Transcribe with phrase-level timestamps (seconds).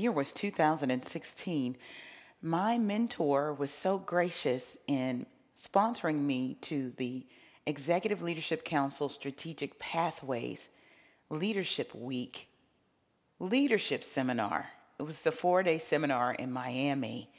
[0.00, 1.76] Year was 2016.
[2.42, 5.26] My mentor was so gracious in
[5.56, 7.26] sponsoring me to the
[7.66, 10.70] Executive Leadership Council Strategic Pathways
[11.28, 12.48] Leadership Week
[13.38, 14.70] Leadership Seminar.
[14.98, 17.30] It was the four day seminar in Miami.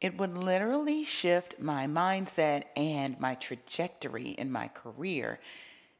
[0.00, 5.40] It would literally shift my mindset and my trajectory in my career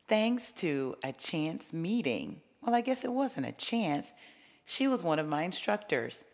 [0.08, 2.40] thanks to a chance meeting.
[2.62, 4.12] Well, I guess it wasn't a chance.
[4.68, 6.24] She was one of my instructors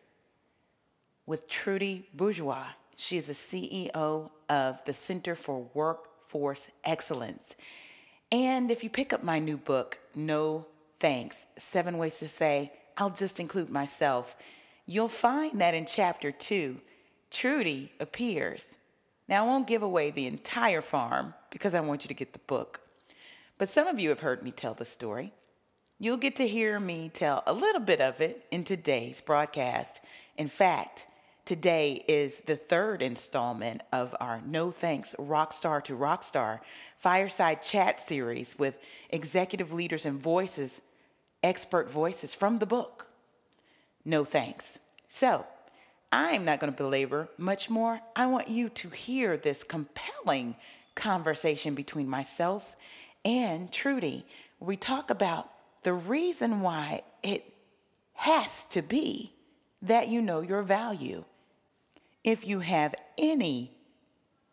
[1.27, 2.69] with Trudy Bourgeois.
[2.97, 7.55] She is the CEO of the Center for Workforce Excellence.
[8.33, 10.67] And if you pick up my new book, No
[10.99, 14.35] Thanks Seven Ways to Say, I'll just include myself,
[14.87, 16.81] you'll find that in chapter two,
[17.31, 18.69] Trudy appears.
[19.29, 22.39] Now, I won't give away the entire farm because I want you to get the
[22.41, 22.81] book.
[23.59, 25.33] But some of you have heard me tell the story.
[26.03, 30.01] You'll get to hear me tell a little bit of it in today's broadcast.
[30.37, 31.07] In fact,
[31.45, 36.59] today is the third installment of our No Thanks Rockstar to Rockstar
[36.99, 38.79] fireside chat series with
[39.11, 40.81] executive leaders and voices,
[41.41, 43.07] expert voices from the book.
[44.05, 44.81] No thanks.
[45.09, 45.47] So,
[46.11, 48.01] I'm not going to belabor much more.
[48.17, 50.57] I want you to hear this compelling
[50.97, 52.75] conversation between myself
[53.25, 54.27] and Trudy.
[54.59, 55.49] We talk about
[55.83, 57.53] the reason why it
[58.15, 59.33] has to be
[59.81, 61.25] that you know your value.
[62.23, 63.73] If you have any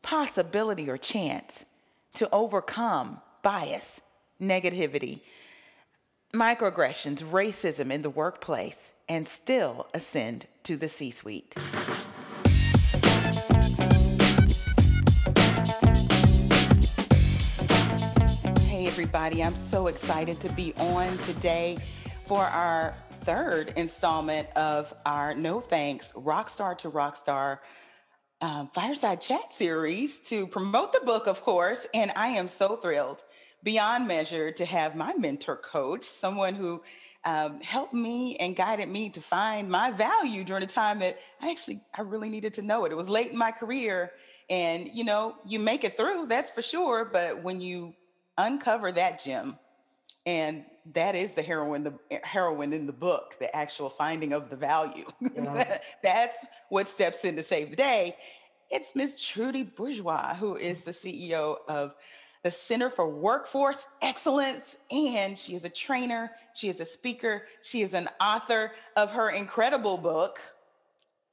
[0.02, 1.65] possibility or chance
[2.14, 4.02] to overcome bias,
[4.42, 5.21] negativity,
[6.33, 11.55] microaggressions, racism in the workplace, and still ascend to the C suite.
[18.99, 21.77] Everybody, I'm so excited to be on today
[22.27, 27.60] for our third installment of our No Thanks Rockstar to Rockstar
[28.42, 31.87] um, Fireside Chat series to promote the book, of course.
[31.93, 33.23] And I am so thrilled,
[33.64, 36.81] beyond measure, to have my mentor coach, someone who
[37.23, 41.52] um, helped me and guided me to find my value during a time that I
[41.52, 42.92] actually I really needed to know it.
[42.92, 44.11] It was late in my career,
[44.49, 47.05] and you know you make it through, that's for sure.
[47.05, 47.93] But when you
[48.39, 49.58] uncover that gem,
[50.26, 54.50] and that is the heroine the eh, heroine in the book, the actual finding of
[54.50, 55.05] the value.
[55.22, 55.82] Yes.
[56.04, 56.38] that's
[56.70, 58.16] what steps in to save the day.
[58.70, 61.95] It's Miss Trudy Bourgeois, who is the CEO of
[62.44, 64.78] the Center for Workforce Excellence.
[64.92, 69.30] And she is a trainer, she is a speaker, she is an author of her
[69.30, 70.39] incredible book.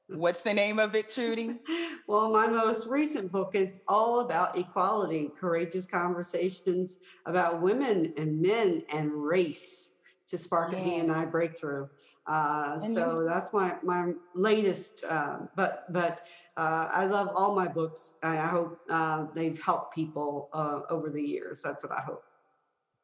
[0.09, 1.55] What's the name of it, Trudy?
[2.07, 8.83] Well, my most recent book is all about equality, courageous conversations about women and men
[8.93, 9.95] and race
[10.27, 11.03] to spark a Yeah.
[11.03, 11.89] D&I breakthrough.
[12.25, 15.03] Uh, so that's my my latest.
[15.03, 16.25] Uh, but but
[16.55, 18.15] uh, I love all my books.
[18.23, 21.59] I I hope uh, they've helped people uh, over the years.
[21.61, 22.23] That's what I hope.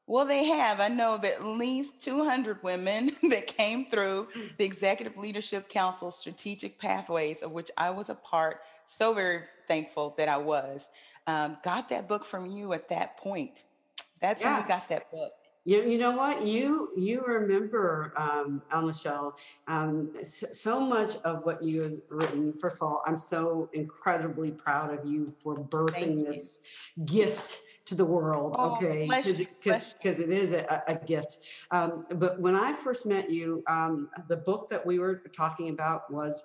[0.06, 0.80] Well, they have.
[0.80, 4.28] I know of at least 200 women that came through
[4.58, 8.62] the Executive Leadership Council Strategic Pathways, of which I was a part.
[8.86, 10.90] So very thankful that I was.
[11.26, 13.64] Um, got that book from you at that point.
[14.20, 14.62] That's when Yeah.
[14.62, 15.32] we got that book.
[15.66, 19.38] You, you know what you you remember um, El Michelle
[19.68, 22.54] um, so, so much of what you have written.
[22.54, 26.26] First of all, I'm so incredibly proud of you for birthing you.
[26.26, 26.60] this
[27.06, 28.56] gift to the world.
[28.58, 31.38] Oh, okay, bless you, bless because it is a, a gift.
[31.72, 36.12] Um, but when I first met you, um, the book that we were talking about
[36.12, 36.44] was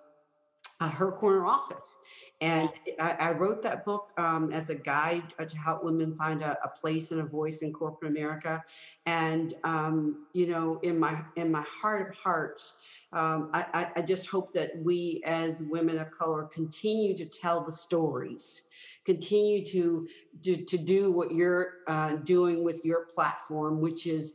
[0.80, 1.98] uh, Her Corner Office.
[2.40, 2.68] And
[3.00, 6.56] I, I wrote that book um, as a guide uh, to help women find a,
[6.62, 8.62] a place and a voice in corporate America.
[9.06, 12.76] And um, you know, in my in my heart of hearts,
[13.12, 17.64] um, I, I, I just hope that we as women of color continue to tell
[17.64, 18.62] the stories,
[19.04, 20.06] continue to
[20.42, 24.34] to, to do what you're uh, doing with your platform, which is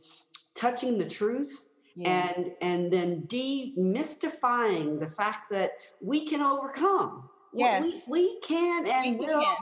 [0.54, 2.30] touching the truth Yeah.
[2.36, 5.72] and and then demystifying the fact that
[6.02, 7.30] we can overcome.
[7.54, 7.84] Yes.
[7.84, 9.56] We, we can and We will can.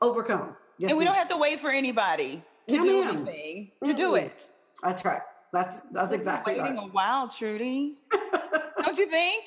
[0.00, 0.56] overcome.
[0.78, 3.16] Yes, and we don't have to wait for anybody to No, do ma'am.
[3.28, 4.22] anything to do Mm-mm.
[4.24, 4.48] it.
[4.82, 5.20] That's right.
[5.52, 6.88] That's that's been exactly waiting right.
[6.88, 7.98] a while, Trudy.
[8.10, 8.42] Don't
[8.84, 9.44] Don't you think?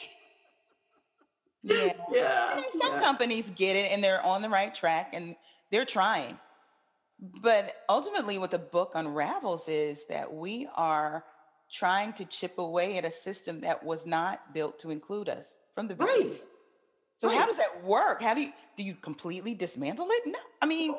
[1.63, 1.93] Yeah.
[2.11, 2.49] Yeah.
[2.53, 2.99] I mean, some yeah.
[3.01, 5.35] companies get it and they're on the right track and
[5.71, 6.37] they're trying.
[7.19, 11.23] But ultimately, what the book unravels is that we are
[11.73, 15.87] trying to chip away at a system that was not built to include us from
[15.87, 16.29] the beginning.
[16.29, 16.41] Right.
[17.19, 18.21] So how does that work?
[18.21, 20.23] How do you do you completely dismantle it?
[20.27, 20.39] No.
[20.61, 20.95] I mean,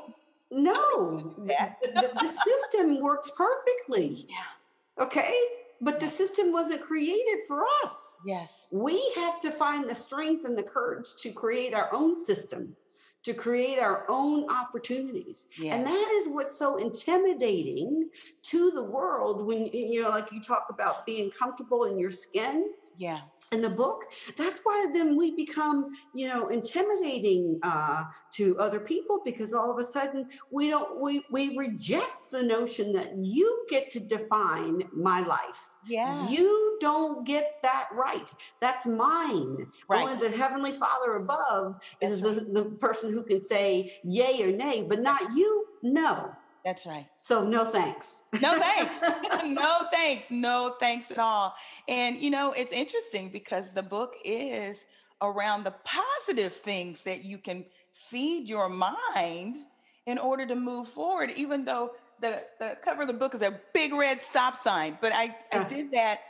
[0.51, 4.27] No, the, the- system works perfectly.
[4.29, 5.05] Yeah.
[5.05, 5.35] Okay.
[5.81, 8.19] But the system wasn't created for us.
[8.27, 8.49] Yes.
[8.73, 12.75] We have to find the strength and the courage to create our own system,
[13.23, 15.47] to create our own opportunities.
[15.57, 15.77] Yeah.
[15.77, 18.09] And that is what's so intimidating
[18.43, 22.73] to the world when, you know, like you talk about being comfortable in your skin
[22.99, 23.21] Yeah.
[23.53, 24.01] in the book
[24.37, 25.79] that's why then we become
[26.15, 28.05] you know intimidating uh,
[28.37, 32.93] to other people because all of a sudden we don't we we reject the notion
[32.93, 36.29] that you get to define my life Yeah.
[36.29, 38.31] you don't get that right
[38.61, 40.03] that's mine Right.
[40.03, 41.67] only the heavenly father above
[42.03, 43.67] is That's the, the person who can say
[44.05, 45.51] yay or nay but not you
[45.83, 46.33] no
[46.69, 47.07] That's right.
[47.17, 49.01] so no thanks No thanks.
[49.47, 50.31] no thanks.
[50.31, 51.55] No thanks at all.
[51.89, 54.85] And you know, it's interesting because the book is
[55.23, 57.65] around the positive things that you can
[58.11, 59.65] feed your mind
[60.05, 63.59] in order to move forward, even though the, the cover of the book is a
[63.73, 64.99] big red stop sign.
[65.01, 66.21] But I, I did that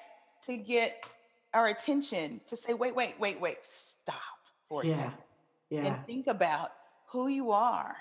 [0.46, 1.04] to get
[1.52, 4.16] our attention to say, wait, wait, wait, wait, stop
[4.68, 5.12] for a yeah second
[5.70, 6.70] yeah and think about
[7.10, 7.96] who you are.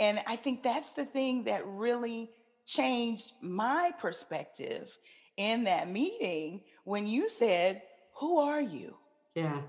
[0.00, 2.30] And I think that's the thing that really
[2.66, 4.96] changed my perspective
[5.36, 7.82] in that meeting when you said,
[8.20, 8.94] Who are you?
[9.34, 9.60] yeah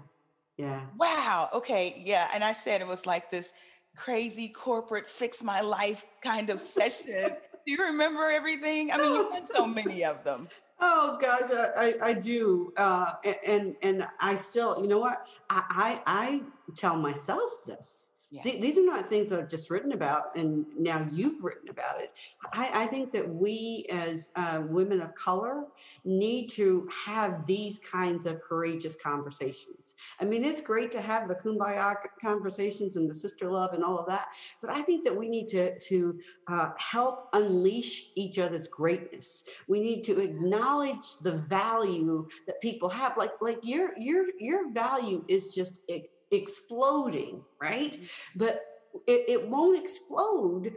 [0.58, 1.50] yeah Wow.
[1.54, 2.02] Okay.
[2.06, 2.30] Yeah.
[2.34, 3.50] And I said it was like this
[3.96, 7.30] crazy corporate fix my life kind of session.
[7.66, 8.92] Do you remember everything?
[8.92, 10.48] I mean, you've had so many of them.
[10.80, 13.14] Oh gosh, I, I, I do, uh,
[13.46, 15.28] and and I still, you know what?
[15.50, 16.42] I I, I
[16.76, 18.12] tell myself this.
[18.32, 18.44] Yeah.
[18.44, 22.00] Th- These are not things that I've just written about, and now you've written about
[22.00, 22.14] it.
[22.54, 25.64] I, I think that we, as uh, women of color,
[26.06, 29.96] need to have these kinds of courageous conversations.
[30.20, 33.98] I mean, it's great to have the kumbaya conversations and the sister love and all
[33.98, 34.28] of that,
[34.62, 39.44] but I think that we need to to uh, help unleash each other's greatness.
[39.68, 43.18] We need to acknowledge the value that people have.
[43.18, 47.98] Like like your your your value is just e- exploding, right?
[48.36, 48.64] But
[49.08, 50.76] it, it won't explode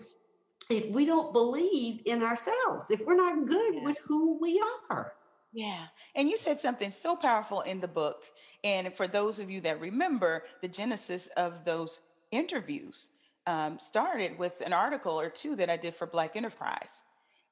[0.70, 2.90] if we don't believe in ourselves.
[2.90, 3.82] If we're not good Yeah.
[3.84, 5.14] with who we are.
[5.52, 5.84] Yeah.
[6.14, 8.22] And you said something so powerful in the book.
[8.64, 12.00] And for those of you that remember, the genesis of those
[12.30, 13.10] interviews
[13.46, 16.88] um, started with an article or two that I did for Black Enterprise.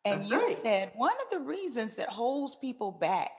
[0.04, 0.56] And That's you right.
[0.62, 3.32] said one of the reasons that holds people back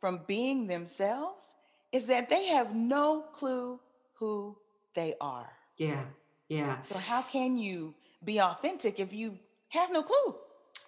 [0.00, 1.44] from being themselves
[1.92, 3.78] is that they have no clue
[4.18, 4.56] who
[4.94, 5.50] they are.
[5.76, 6.04] Yeah,
[6.48, 6.78] yeah.
[6.88, 7.94] So, how can you
[8.24, 9.38] be authentic if you
[9.68, 10.34] have no clue?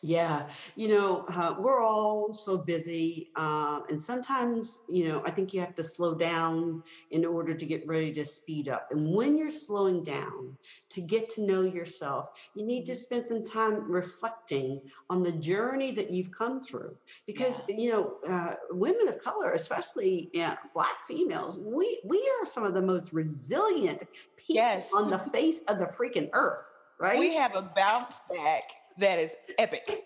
[0.03, 3.31] Yeah, you know, uh, we're all so busy.
[3.37, 7.67] Uh, and sometimes, you know, I think you have to slow down in order to
[7.67, 8.89] get ready to speed up.
[8.91, 10.57] And when you're slowing down
[10.91, 14.81] to get to know yourself, you need to spend some time reflecting
[15.11, 16.97] on the journey that you've come through.
[17.27, 22.65] Because, you know, uh, women of color, especially yeah, Black females, we, we are some
[22.65, 24.01] of the most resilient
[24.39, 24.89] people Yes.
[24.95, 27.19] on the face of the freaking earth, right?
[27.19, 28.63] We have a bounce back
[28.99, 30.05] that is epic.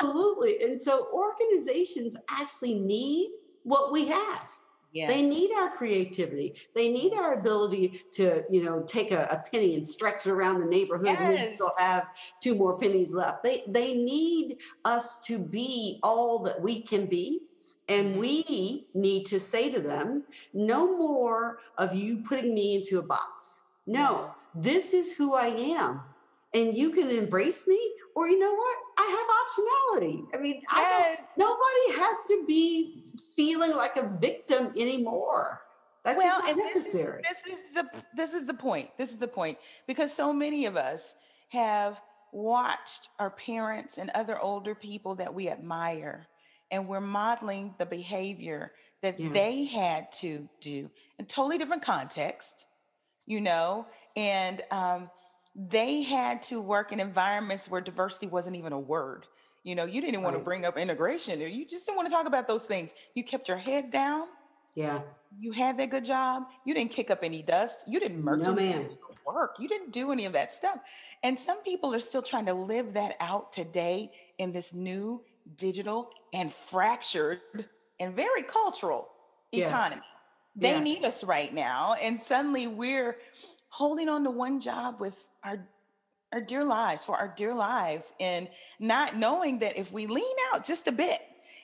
[0.00, 0.62] Absolutely.
[0.62, 3.32] And so organizations actually need
[3.64, 4.42] what we have.
[4.92, 5.08] Yeah.
[5.08, 6.54] They need our creativity.
[6.74, 10.60] They need our ability to, you know, take a, a penny and stretch it around
[10.60, 11.54] the neighborhood and Yes.
[11.54, 12.06] still have
[12.42, 13.42] two more pennies left.
[13.42, 17.42] They they need us to be all that we can be.
[17.88, 18.18] And Mhm.
[18.18, 20.24] we need to say to them,
[20.54, 23.62] no more of you putting me into a box.
[23.86, 26.00] No, this is who I am.
[26.54, 27.78] And you can embrace me,
[28.16, 28.76] or you know what?
[28.96, 30.24] I have optionality.
[30.34, 33.04] I mean, I don't nobody has to be
[33.36, 35.60] feeling like a victim anymore.
[36.04, 37.84] That's Well, just not and this is- This is the
[38.16, 38.90] this is the point.
[38.96, 41.14] This is the point because so many of us
[41.50, 42.00] have
[42.32, 46.26] watched our parents and other older people that we admire
[46.70, 49.30] and we're modeling the behavior that Yeah.
[49.32, 52.64] they had to do in totally different context,
[53.26, 53.86] you know,
[54.16, 55.10] and um,
[55.58, 59.26] they had to work in environments where diversity wasn't even a word.
[59.64, 62.26] You know, you didn't want to bring up integration, you just didn't want to talk
[62.26, 62.90] about those things.
[63.14, 64.26] You kept your head down
[64.74, 65.00] yeah.
[65.40, 66.44] you had that good job.
[66.64, 67.80] You didn't kick up any dust.
[67.88, 68.88] You didn't merge No, ma'am.
[69.26, 69.56] work.
[69.58, 70.78] You didn't do any of that stuff.
[71.24, 75.22] And some people are still trying to live that out today in this new
[75.56, 77.40] digital and fractured
[77.98, 79.08] and very cultural
[79.50, 79.68] Yes.
[79.70, 80.02] economy.
[80.54, 81.94] They need us right now.
[81.94, 83.16] And suddenly we're
[83.68, 85.14] holding on to one job with
[85.44, 85.66] our
[86.32, 90.62] our dear lives for our dear lives and not knowing that if we lean out
[90.64, 91.20] just a bit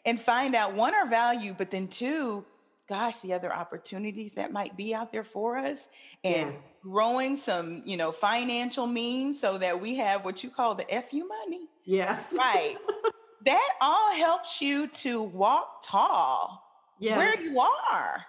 [0.06, 2.44] and find out one our value but then two
[2.88, 5.88] gosh the other opportunities that might be out there for us
[6.22, 6.58] and Yeah.
[6.82, 11.26] growing some you know financial means so that we have what you call the fu
[11.28, 12.34] money Yes.
[12.38, 12.76] right
[13.44, 16.62] that all helps you to walk tall
[16.98, 17.18] Yes.
[17.18, 18.24] where you are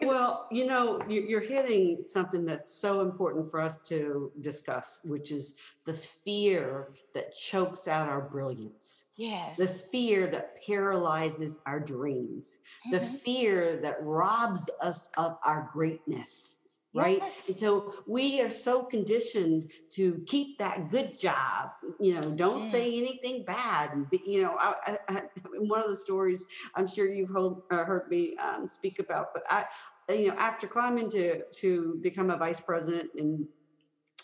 [0.00, 5.30] Well, you know, you- you're hitting something that's so important for us to discuss, which
[5.30, 12.58] is the fear that chokes out our brilliance, yes the fear that paralyzes our dreams,
[12.90, 13.18] the Mhm.
[13.20, 16.58] fear that robs us of our greatness.
[16.94, 17.18] Right.
[17.20, 17.32] Yes.
[17.48, 22.70] And so we are so conditioned to keep that good job, you know, don't Mm.
[22.70, 24.06] say anything bad.
[24.24, 25.22] You know, I, I,
[25.58, 26.46] one of the stories
[26.76, 29.64] I'm sure you've heard, uh, heard me um, speak about, but I,
[30.08, 33.44] you know, after climbing to, to become a vice president and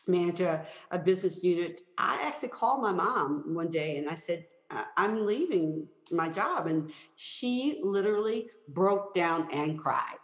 [0.07, 4.47] manage a, a business unit, I actually called my mom one day and I said,
[4.97, 6.69] I'm leaving my job.
[6.69, 10.20] And she literally broke down and cried.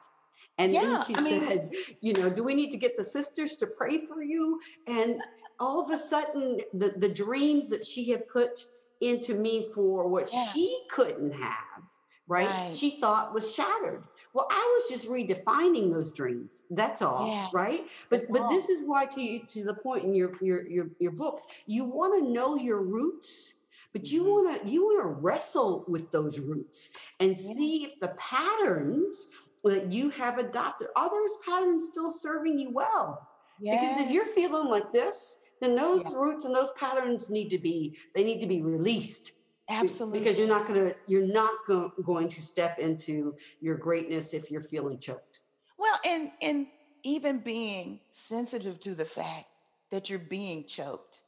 [0.59, 1.71] And Yeah, then she I mean- said,
[2.01, 4.61] you know, do we need to get the sisters to pray for you?
[4.87, 5.23] And
[5.61, 8.65] all of a sudden, the, the dreams that she had put
[9.01, 10.47] into me for what Yeah.
[10.53, 11.83] she couldn't have,
[12.27, 12.49] right?
[12.49, 12.75] Right.
[12.75, 14.05] She thought was shattered.
[14.33, 16.63] Well, I was just redefining those dreams.
[16.71, 17.49] That's all, Yeah.
[17.53, 17.87] right?
[18.11, 18.49] But That's but all.
[18.51, 21.85] this is why to you to the point in your your your, your book, you
[21.85, 23.55] want to know your roots,
[23.93, 24.27] but you Mhm.
[24.45, 29.29] want to you want to wrestle with those roots and see if the patterns
[29.71, 33.29] that you have adopted are those patterns still serving you well?
[33.61, 36.19] Because if you're feeling like this, then those Yeah.
[36.19, 39.33] roots and those patterns need to be they need to be released
[39.71, 44.35] absolutely because you're not going to you're not go, going to step into your greatness
[44.35, 45.41] if you're feeling choked
[45.79, 46.67] Well, and and
[47.03, 49.47] even being sensitive to the fact
[49.91, 51.23] that you're being choked.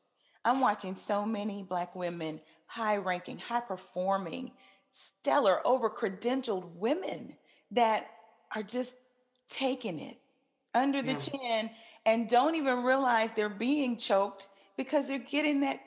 [0.45, 4.53] I'm watching so many black women, high ranking, high performing,
[4.93, 7.35] stellar, over credentialed women
[7.71, 8.09] that
[8.55, 8.97] are just
[9.51, 10.19] taking it
[10.75, 11.19] under the Yeah.
[11.19, 11.71] chin
[12.07, 15.81] and don't even realize they're being choked because they're getting that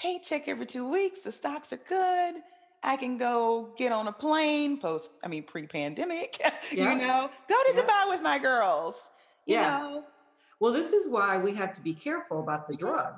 [0.00, 1.20] paycheck every two weeks.
[1.20, 2.36] The stocks are good.
[2.82, 6.38] I can go get on a plane post, I mean, pre pandemic,
[6.72, 6.92] Yeah.
[6.92, 7.82] you know, go to Yeah.
[7.82, 8.96] Dubai with my girls,
[9.46, 9.70] you Yeah.
[9.78, 10.04] know.
[10.60, 12.78] well this is why we have to be careful about the Mhm.
[12.78, 13.14] drug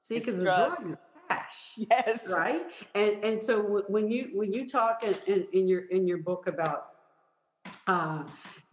[0.00, 0.88] see because the drug.
[0.90, 0.96] is
[1.28, 2.26] cash Yes.
[2.28, 2.62] right
[2.94, 6.46] and and so when you when you talk in, in, in your in your book
[6.46, 6.89] about
[7.86, 8.24] uh,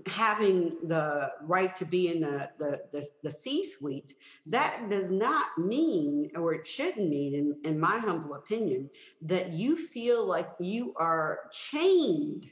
[0.05, 4.13] having the right to be in the the, the, the c-suite
[4.45, 8.89] that does not mean or it shouldn't mean in, in my humble opinion
[9.21, 12.49] that you feel like you are chained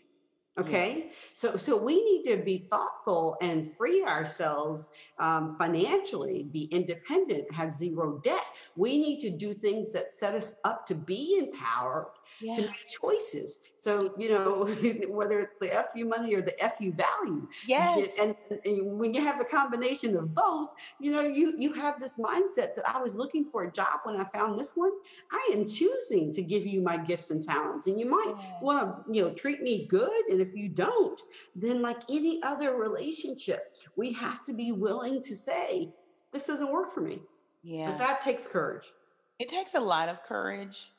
[0.58, 1.12] okay?
[1.34, 4.89] So so we need to be thoughtful and free ourselves
[5.20, 8.46] um, financially be independent have zero debt.
[8.75, 12.08] We need to do things that set us up to be empowered
[12.39, 13.62] to make choices.
[13.77, 14.65] So, you know,
[15.10, 17.48] whether it's the FU money or the FU value.
[17.67, 18.10] Yes.
[18.20, 22.17] And, and when you have the combination of both, you know, you you have this
[22.17, 24.91] mindset that I was looking for a job when I found this one.
[25.32, 27.88] I am choosing to give you my gifts and talents.
[27.88, 28.60] And you might Yeah.
[28.62, 30.25] want to, you know, treat me good.
[30.29, 31.20] And if you don't,
[31.55, 35.94] then like any other relationship, we have to be willing to say,
[36.32, 37.22] this doesn't work for me.
[37.63, 37.89] Yeah.
[37.91, 38.91] But that takes courage.
[39.39, 40.91] It takes a lot of courage.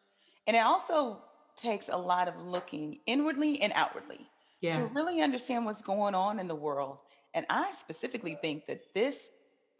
[0.47, 1.19] And it also
[1.57, 4.26] takes a lot of looking inwardly and outwardly
[4.61, 4.79] Yeah.
[4.81, 6.99] to really understand what's going on in the world.
[7.35, 9.29] And I specifically think that this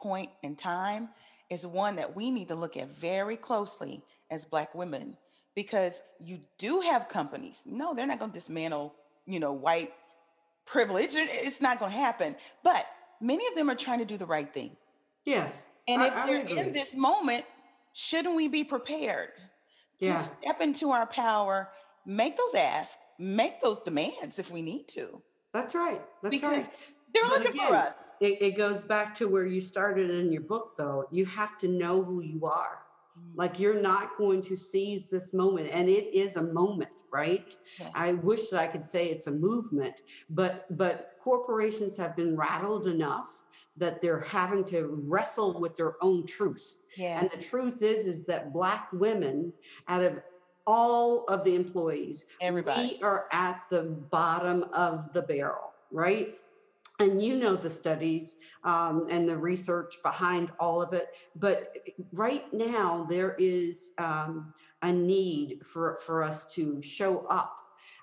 [0.01, 1.11] point in time
[1.51, 5.17] is one that we need to look at very closely as Black women
[5.55, 7.63] because you do have companies.
[7.65, 8.95] No, they're not going to dismantle,
[9.27, 9.93] you know, white
[10.67, 11.11] privilege.
[11.15, 12.37] It's not going to happen.
[12.63, 12.87] But
[13.21, 14.77] many of them are trying to do the right thing.
[15.25, 15.69] Yes.
[15.89, 16.59] And I- if I they're agree.
[16.59, 17.45] in this moment,
[17.93, 19.31] shouldn't we be prepared
[19.99, 20.19] Yeah.
[20.19, 21.71] to step into our power,
[22.05, 25.23] make those asks, make those demands if we need to?
[25.53, 26.03] That's right.
[26.23, 26.71] That's Because right.
[27.15, 27.95] they're But looking for us.
[28.21, 31.07] It, it goes back to where you started in your book, though.
[31.11, 32.83] You have to know who you are.
[33.19, 33.39] Mm-hmm.
[33.39, 37.57] Like you're not going to seize this moment, and it is a moment, right?
[37.95, 42.87] I wish that I could say it's a movement, but but corporations have been rattled
[42.87, 43.45] enough
[43.77, 46.79] that they're having to wrestle with their own truth.
[47.21, 49.53] And the truth is, is that Black women,
[49.89, 50.21] out of
[50.67, 52.99] all of the employees, Everybody.
[52.99, 56.37] we are at the bottom of the barrel, right?
[56.99, 61.09] And you know the studies um, and the research behind all of it.
[61.37, 61.75] But
[62.13, 67.57] right now, there is um, a need for, for us to show up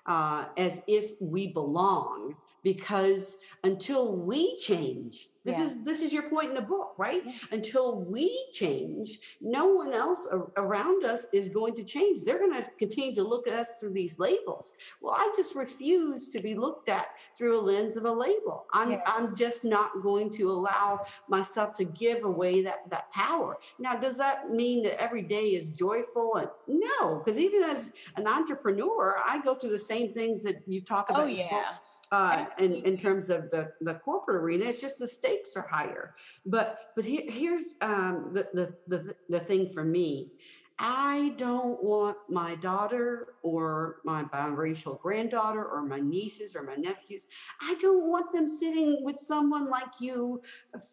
[0.06, 5.64] uh, as if we belong, because until we change this Yeah.
[5.64, 7.32] is this is your point in the book right Yeah.
[7.52, 12.66] until we change no one else around us is going to change they're going to
[12.78, 16.88] continue to look at us through these labels well i just refuse to be looked
[16.88, 19.02] at through a lens of a label i'm Yeah.
[19.06, 24.16] i'm just not going to allow myself to give away that that power now does
[24.16, 29.38] that mean that every day is joyful and no because even as an entrepreneur i
[29.42, 31.64] go through the same things that you talk oh, about Oh, in the yeah.
[32.12, 36.14] Uh, in, in terms of the, the corporate arena, it's just the stakes are higher.
[36.46, 40.32] But but here, here's um, the, the the the thing for me.
[40.78, 47.28] I don't want my daughter or my biracial granddaughter or my nieces or my nephews.
[47.60, 50.42] I don't want them sitting with someone like you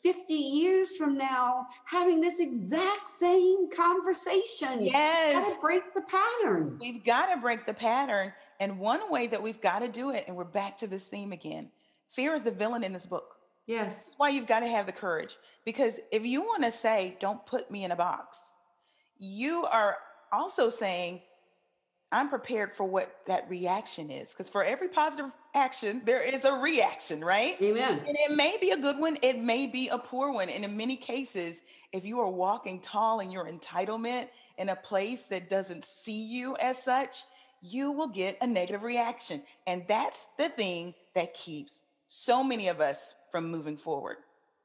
[0.04, 4.86] 50 years from now having this exact same conversation.
[4.86, 5.48] Yes.
[5.48, 6.78] Gotta break the pattern.
[6.80, 8.34] We've got to break the pattern.
[8.62, 11.34] And one way that we've got to do it, and we're back to this theme
[11.34, 11.70] again
[12.08, 13.38] fear is the villain in this book.
[13.66, 14.06] Yes.
[14.06, 15.38] That's why you've got to have the courage.
[15.66, 18.38] Because if you want to say, don't put me in a box,
[19.18, 19.98] you are
[20.32, 21.22] also saying,
[22.12, 24.30] I'm prepared for what that reaction is.
[24.30, 27.56] Because for every positive action, there is a reaction, right?
[27.62, 28.02] Amen.
[28.06, 30.50] And it may be a good one, it may be a poor one.
[30.50, 31.62] And in many cases,
[31.94, 34.28] if you are walking tall in your entitlement
[34.58, 37.24] in a place that doesn't see you as such,
[37.62, 39.44] you will get a negative reaction.
[39.68, 44.18] And that's the thing that keeps so many of us from moving forward.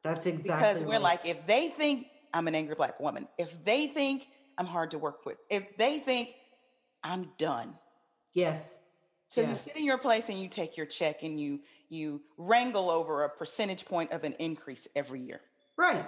[0.03, 1.03] That's exactly Because we're right.
[1.03, 4.27] like, if they think I'm an angry black woman, if they think
[4.59, 6.35] I'm hard to work with, if they think
[7.05, 7.75] I'm done,
[8.33, 8.79] yes.
[9.29, 12.91] so you sit in your place and you take your check and you you wrangle
[12.91, 15.41] over a percentage point of an increase every year.
[15.77, 16.05] Right.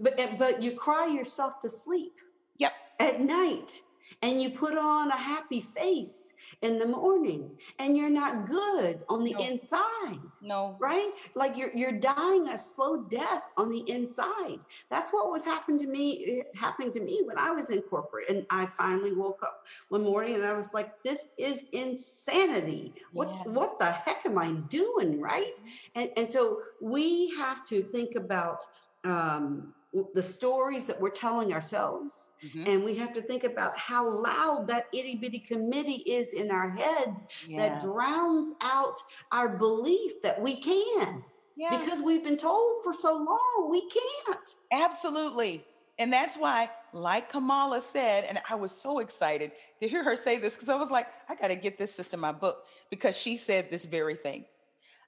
[0.00, 2.12] But but you cry yourself to sleep
[2.58, 2.72] Yep.
[3.00, 3.80] at night
[4.22, 6.32] and you put on a happy face
[6.62, 9.38] in the morning and you're not good on the No.
[9.38, 10.20] inside.
[10.40, 10.76] No.
[10.78, 11.10] Right?
[11.34, 14.60] Like you're you're dying a slow death on the inside.
[14.90, 18.46] That's what was happening to me happening to me when I was in corporate and
[18.50, 22.94] I finally woke up one morning and I was like this is insanity.
[23.12, 23.52] What Yeah.
[23.52, 25.54] what the heck am I doing, right?
[25.94, 28.62] And and so we have to think about
[29.04, 29.74] um
[30.14, 32.68] the stories that we're telling ourselves Mhm.
[32.68, 36.70] and we have to think about how loud that itty bitty committee is in our
[36.70, 37.68] heads Yeah.
[37.68, 38.98] that drowns out
[39.30, 41.24] our belief that we can
[41.56, 41.76] yeah.
[41.78, 44.56] because we've been told for so long we can't.
[44.72, 45.64] Absolutely.
[45.96, 50.38] And that's why, like Kamala said, and I was so excited to hear her say
[50.38, 53.36] this because I was like, I got to get this sister my book because she
[53.36, 54.44] said this very thing.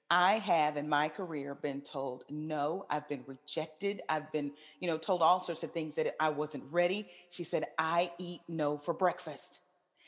[0.09, 4.97] I have in my career been told no, I've been rejected, I've been, you know,
[4.97, 7.09] told all sorts of things that I wasn't ready.
[7.29, 9.59] She said, I eat no for breakfast.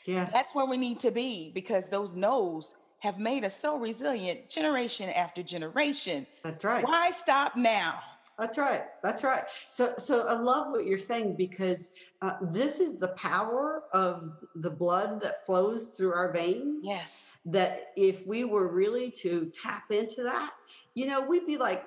[0.06, 0.32] Yes.
[0.32, 5.08] That's where we need to be because those no's have made us so resilient generation
[5.10, 6.26] after generation.
[6.42, 6.84] That's right.
[6.84, 8.00] Why stop now?
[8.38, 8.84] That's right.
[9.02, 9.44] That's right.
[9.68, 11.90] So, so I love what you're saying because
[12.22, 16.80] uh, this is the power of the blood that flows through our veins.
[16.82, 17.12] Yes.
[17.46, 20.52] That if we were really to tap into that,
[20.94, 21.84] you know, we'd be like,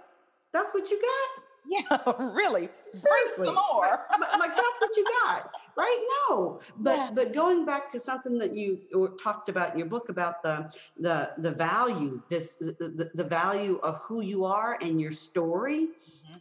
[0.52, 2.70] "That's what you got." Yeah, really.
[2.92, 4.06] Seriously, more.
[4.40, 6.06] Like, that's what you got, right?
[6.30, 7.10] No, but Yeah.
[7.14, 10.74] but going back to something that you uh, talked about in your book about the
[11.00, 15.90] the the value, this the, the value of who you are and your story.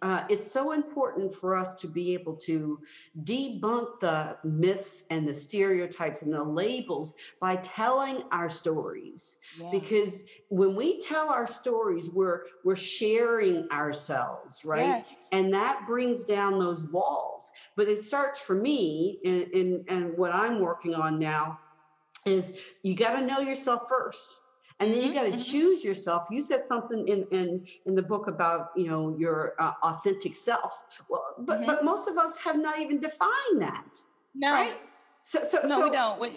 [0.00, 2.80] Uh, it's so important for us to be able to
[3.24, 9.38] debunk the myths and the stereotypes and the labels by telling our stories.
[9.60, 9.70] Yeah.
[9.70, 15.04] because when we tell our stories we're we're sharing ourselves right?
[15.32, 17.50] And that brings down those walls.
[17.76, 21.58] But it starts for me and and, and what i'm working on now
[22.24, 24.41] is you got to know yourself first
[24.82, 25.50] and then you Mhm, got to mhm.
[25.50, 29.72] choose yourself you said something in in in the book about you know your uh,
[29.84, 30.72] authentic self
[31.08, 31.66] well but Mhm.
[31.66, 33.92] but most of us have not even defined that
[34.34, 34.76] No, right
[35.22, 36.20] so so no, so we don't.
[36.20, 36.28] We,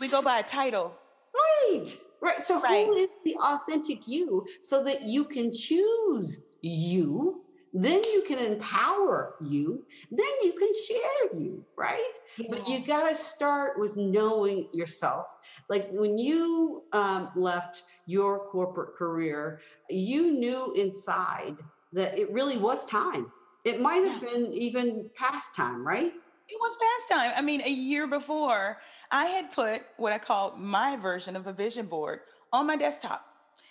[0.00, 0.92] we go by a title.
[1.34, 1.86] Right,
[2.20, 2.44] right.
[2.46, 2.86] So Right.
[2.86, 6.28] who is the authentic you so that you can choose
[6.62, 12.12] you, then you can empower you, then you can share you, right?
[12.48, 15.26] But you got to start with knowing yourself.
[15.68, 21.56] Like when you um, left your corporate career, you knew inside
[21.92, 23.30] that it really was time.
[23.64, 26.12] It might have been even past time, right?
[26.48, 27.32] It was past time.
[27.36, 28.78] I mean, a year before,
[29.12, 32.20] I had put what I call my version of a vision board
[32.52, 33.24] on my desktop.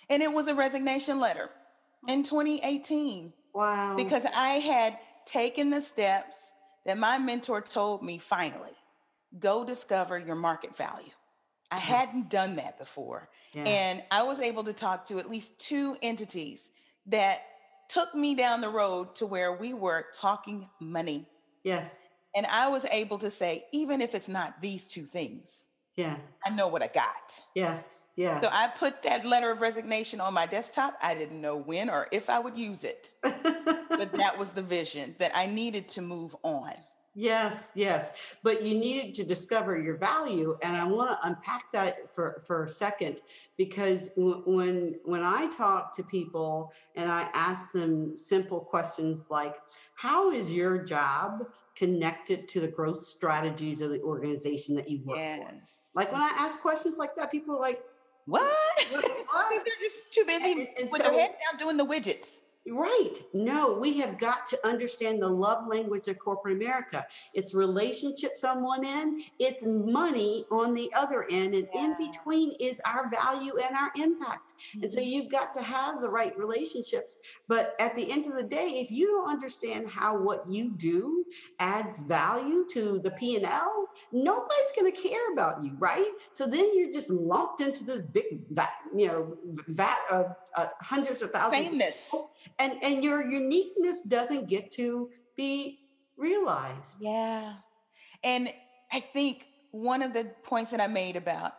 [0.08, 1.50] And it was a resignation letter
[2.08, 3.96] in 2018 Wow.
[3.96, 6.36] because I had taken the steps
[6.86, 8.72] that my mentor told me finally
[9.38, 11.10] go discover your market value.
[11.70, 11.84] I mm-hmm.
[11.84, 13.28] hadn't done that before.
[13.52, 13.64] Yeah.
[13.64, 16.70] And I was able to talk to at least two entities
[17.06, 17.42] that
[17.88, 21.26] took me down the road to where we were talking money.
[21.64, 21.94] yes.
[22.32, 25.64] And I was able to say, even if it's not these two things,
[25.96, 26.16] Yeah.
[26.44, 27.42] I know what I got.
[27.54, 28.08] Yes.
[28.16, 28.42] Yes.
[28.42, 30.96] So I put that letter of resignation on my desktop.
[31.02, 35.14] I didn't know when or if I would use it, but that was the vision
[35.18, 36.74] that I needed to move on.
[37.14, 38.12] Yes, yes.
[38.44, 40.56] But you needed to discover your value.
[40.62, 43.16] And I want to unpack that for, for a second
[43.58, 49.56] because w- when when I talk to people and I ask them simple questions like,
[49.96, 55.18] how is your job connected to the growth strategies of the organization that you work
[55.18, 55.22] for?
[55.94, 57.82] Like when I ask questions like that, people are like,
[58.26, 58.42] What?
[58.90, 59.04] What-
[59.50, 62.40] They're just too busy And- and with so- their head down doing the widgets.
[62.68, 63.14] Right.
[63.32, 67.06] No, we have got to understand the love language of corporate America.
[67.32, 72.78] It's relationships on one end, it's money on the other end, and in between is
[72.84, 74.52] our value and our impact.
[74.74, 75.06] And so Mhm.
[75.06, 77.18] you've got to have the right relationships.
[77.48, 81.24] But at the end of the day, if you don't understand how what you do
[81.58, 86.10] adds value to the P&L, nobody's going to care about you, right?
[86.32, 89.36] So then you're just lumped into this big vat, you know,
[89.68, 92.14] vat of uh, hundreds of thousands of Sameness.
[92.58, 95.78] and and your uniqueness doesn't get to be
[96.16, 97.54] realized Yeah.
[98.22, 98.52] And
[98.92, 101.54] I think one of the points that I made about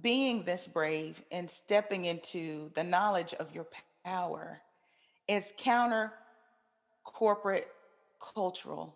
[0.00, 3.66] being this brave and stepping into the knowledge of your
[4.04, 4.60] power
[5.26, 6.12] is counter
[7.04, 7.68] corporate
[8.34, 8.94] cultural,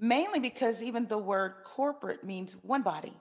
[0.00, 3.14] mainly because even the word corporate means one body,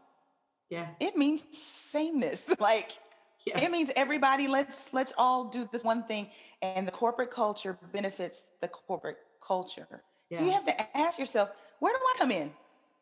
[0.69, 0.87] yeah.
[0.99, 2.49] It means sameness.
[2.59, 2.97] Like,
[3.45, 3.61] yes.
[3.61, 6.29] it means everybody let's let's all do this one thing
[6.61, 10.01] and the corporate culture benefits the corporate culture.
[10.33, 12.51] So you have to ask yourself where do i come in?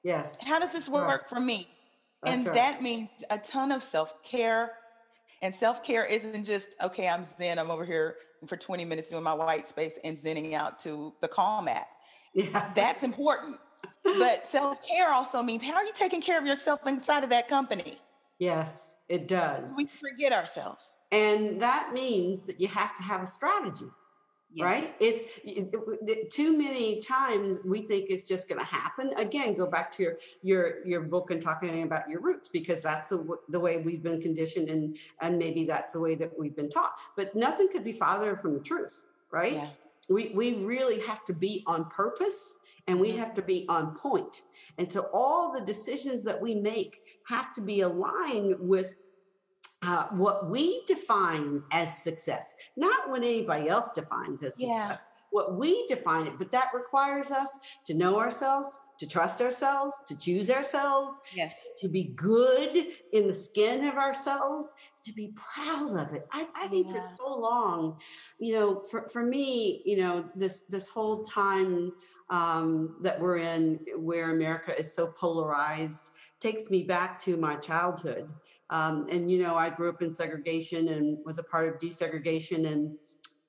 [0.04, 0.38] Yes.
[0.44, 1.08] How does this right.
[1.08, 1.70] work for me?
[2.22, 2.56] That's and right.
[2.56, 4.72] that means a ton of self-care.
[5.42, 8.16] And self-care isn't just okay i'm zen i'm over here
[8.48, 11.88] for 20 minutes doing my white space and zenning out to the calm app
[12.34, 12.72] yeah.
[12.76, 13.60] That's important.
[14.04, 17.98] But self-care also means how are you taking care of yourself inside of that company?
[18.40, 19.74] Yes it does.
[19.78, 20.96] We forget ourselves.
[21.12, 23.86] And that means that you have to have a strategy
[24.60, 24.96] right?
[25.00, 25.74] It's it-
[26.08, 29.12] it- too many times we think it's just going to happen.
[29.18, 33.10] Again go back to your your your book and talking about your roots because that's
[33.10, 36.70] the, the way we've been conditioned and and maybe that's the way that we've been
[36.70, 36.94] taught.
[37.16, 39.54] But nothing could be farther from the truth right?
[39.54, 39.70] Yeah
[40.10, 44.42] we we really have to be on purpose and we have to be on point.
[44.78, 48.96] And so all the decisions that we make have to be aligned with
[49.84, 54.88] uh, what we define as success not what anybody else defines as Yeah.
[54.90, 59.96] success what we define it but that requires us to know ourselves to trust ourselves
[60.08, 64.74] to choose ourselves yes to be good in the skin of ourselves,
[65.06, 66.26] to be proud of it.
[66.32, 67.98] I, I think for so long,
[68.40, 71.92] you know, for, for me, you know, this this whole time
[72.30, 78.30] um, that we're in where America is so polarized takes me back to my childhood.
[78.70, 82.72] Um, and you know, I grew up in segregation and was a part of desegregation
[82.72, 82.98] and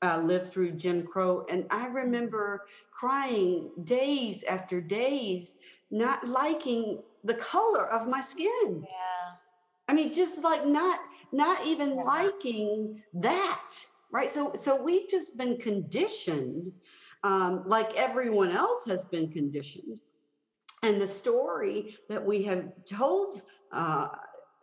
[0.05, 1.47] uh, lived through Jim Crow.
[1.49, 5.57] And I remember crying days after days,
[5.91, 8.83] not liking the color of my skin.
[8.83, 9.33] yeah
[9.89, 11.01] I mean, just like not
[11.33, 12.03] not even Yeah.
[12.05, 13.71] liking that,
[14.11, 14.31] right?
[14.31, 16.73] So so we've just been conditioned,
[17.23, 19.99] um, like everyone else has been conditioned,
[20.83, 24.09] and the story that we have told uh,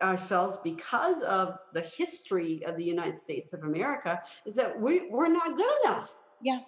[0.02, 5.28] ourselves because of the history of the United States of America is that we we're
[5.28, 6.22] not good enough.
[6.40, 6.60] Yeah.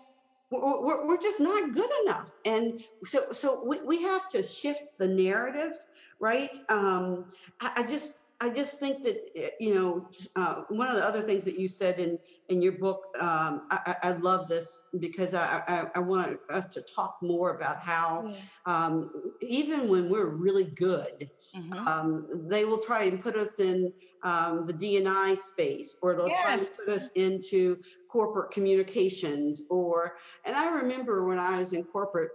[0.50, 2.32] We're, we're, we're just not good enough.
[2.44, 5.72] And so so we, we have to shift the narrative
[6.20, 6.56] right?
[6.68, 7.26] Um
[7.60, 11.22] I, I just i just think that eh, you know uh, one of the other
[11.22, 12.18] things that you said in
[12.48, 16.82] in your book um i i love this because i i, I want us to
[16.82, 18.32] talk more about how
[18.66, 21.86] um even when we're really good Mhm.
[21.86, 23.92] um, they will try and put us in
[24.24, 29.62] um, the DNI space, or they'll try and put us into corporate communications.
[29.70, 32.32] Or, and I remember when I was in corporate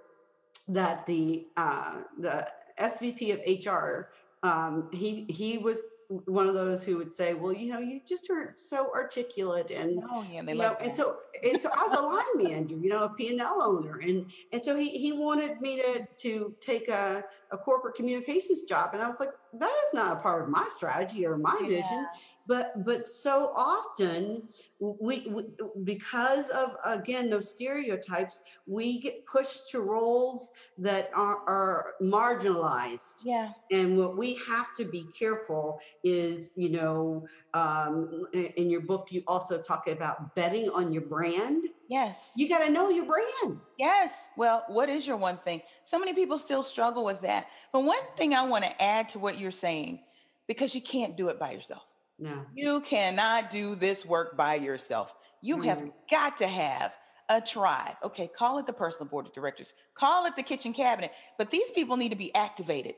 [0.70, 2.48] that the uh, the
[2.80, 4.10] SVP of HR,
[4.44, 5.86] um, he he was
[6.26, 10.02] one of those who would say, "Well, you know, you just are so articulate and."
[10.12, 12.90] oh yeah they you know, and so and so I was a line manager, you
[12.90, 13.98] know, a P&L owner.
[14.00, 18.92] And and so he he wanted me to to take a, a corporate communications job.
[18.94, 22.08] And I was like, that is not a part of my strategy or my vision.
[22.48, 24.42] but but so often
[24.80, 25.44] we, we
[25.84, 33.52] because of again those stereotypes we get pushed to roles that are, are marginalized Yeah.
[33.72, 39.24] and what we have to be careful is you know um, in your book you
[39.28, 42.32] also talk about betting on your brand Yes.
[42.36, 44.12] you got to know your brand Yes.
[44.38, 45.62] Well, what is your one thing?
[45.86, 47.48] So many people still struggle with that.
[47.72, 50.02] But one thing I want to add to what you're saying,
[50.48, 51.84] because you can't do it by yourself.
[52.20, 55.14] no You cannot do this work by yourself.
[55.42, 55.94] You have Mhm.
[56.12, 56.94] got to have
[57.30, 57.96] a tribe.
[58.04, 61.72] Okay, call it the personal board of directors, call it the kitchen cabinet, but these
[61.72, 62.96] people need to be activated.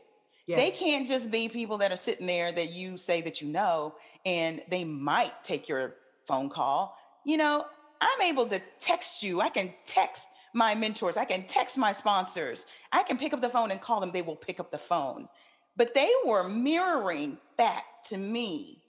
[0.48, 3.96] They can't just be people that are sitting there that you say that you know,
[4.26, 5.96] and they might take your
[6.28, 6.98] phone call.
[7.26, 7.66] You know,
[8.02, 9.42] I'm able to text you.
[9.42, 11.18] I can text my mentors.
[11.18, 12.66] I can text my sponsors.
[12.92, 14.12] I can pick up the phone and call them.
[14.12, 15.30] They will pick up the phone.
[15.78, 18.84] But they were mirroring back to me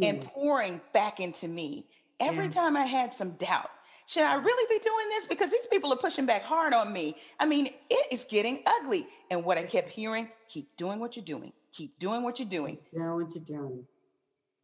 [0.00, 0.24] and Hmm.
[0.28, 1.88] pouring back into me
[2.20, 2.52] every Yeah.
[2.52, 3.70] time I had some doubt.
[4.06, 5.26] Should I really be doing this?
[5.26, 7.16] Because these people are pushing back hard on me.
[7.40, 9.06] I mean, it is getting ugly.
[9.30, 12.78] And what I kept hearing keep doing what you're doing, keep doing what you're doing.
[12.92, 13.86] know what you're doing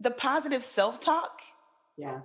[0.01, 1.40] The positive self talk
[1.96, 2.22] yes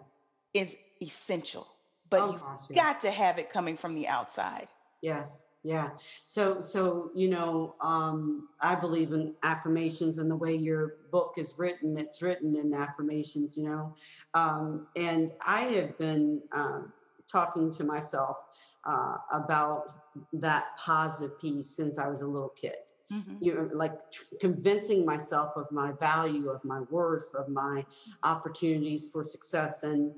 [0.54, 1.67] is essential,
[2.10, 2.76] but Oh, you gosh, yes.
[2.76, 4.67] got to have it coming from the outside.
[5.02, 5.89] Yes, yeah.
[6.26, 11.54] So, so you know, um, I believe in affirmations and the way your book is
[11.58, 11.97] written.
[11.97, 13.95] It's written in affirmations, you know,
[14.34, 16.91] um, and I have been um,
[17.33, 18.37] talking to myself
[18.85, 19.95] uh, about
[20.33, 22.75] that positive piece since I was a little kid.
[23.11, 23.37] Mhm.
[23.41, 27.85] You know, like tr- convincing myself of my value, of my worth, of my
[28.23, 30.13] opportunities for success, and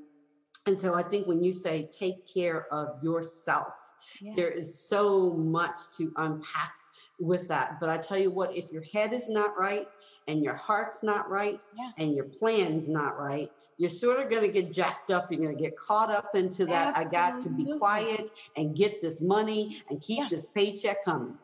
[0.68, 3.76] and so I think when you say take care of yourself,
[4.20, 4.34] Yeah.
[4.36, 6.74] there is so much to unpack
[7.20, 7.80] with that.
[7.80, 9.88] But I tell you what, if your head is not right
[10.28, 11.92] and your heart's not right Yeah.
[12.00, 15.32] and your plan's not right, you're sort of going to get jacked up.
[15.32, 16.98] You're going to get caught up into that.
[16.98, 20.28] I got to be quiet and get this money and keep Yeah.
[20.30, 21.38] this paycheck coming.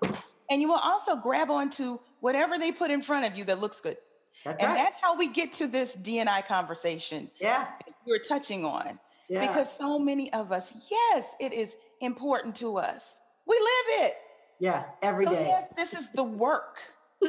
[0.49, 3.81] And you will also grab onto whatever they put in front of you that looks
[3.81, 3.97] good.
[4.45, 4.77] That's and right.
[4.83, 7.67] that's how we get to this DNI conversation yeah.
[7.85, 8.97] that you're touching on.
[9.29, 9.45] Yeah.
[9.47, 13.19] Because so many of us, yes, it is important to us.
[13.45, 14.15] We live it.
[14.59, 14.93] yes.
[15.01, 15.45] Every So day.
[15.47, 16.77] yes, this is the work.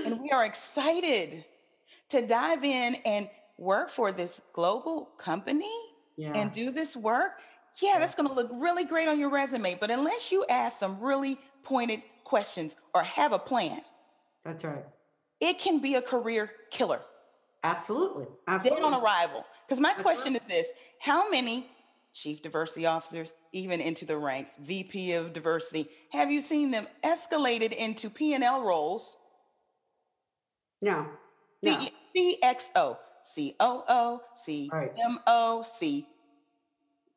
[0.05, 1.45] and we are excited
[2.09, 3.29] to dive in and
[3.63, 5.73] work for this global company
[6.17, 6.33] Yeah.
[6.35, 7.33] and do this work.
[7.81, 9.77] Yeah, that's going to look really great on your resume.
[9.81, 13.81] But unless you ask some really pointed questions or have a plan,
[14.45, 14.85] that's right.
[15.41, 17.01] it can be a career killer.
[17.65, 18.25] Absolutely.
[18.25, 18.85] Dead Absolutely.
[18.85, 19.45] on arrival.
[19.67, 20.67] Because my That's question is this
[20.99, 21.67] How many
[22.13, 27.73] chief diversity officers, even into the ranks, VP of diversity, have you seen them escalated
[27.73, 29.17] into P&L roles?
[30.83, 31.07] no.
[31.63, 31.79] No.
[32.15, 32.99] C- CXO,
[33.35, 34.21] COO,
[34.71, 34.93] Right.
[34.95, 35.65] CMO,